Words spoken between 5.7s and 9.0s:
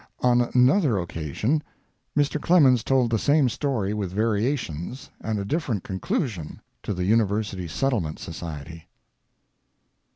conclusion to the University Settlement Society.